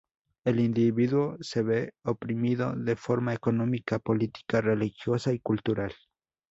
El 0.45 0.59
individuo 0.61 1.37
se 1.41 1.61
ve 1.61 1.93
oprimido 2.03 2.73
de 2.75 2.95
forma 2.95 3.35
económica, 3.35 3.99
política, 3.99 4.59
religiosa, 4.59 5.31
y 5.31 5.37
cultural. 5.37 5.93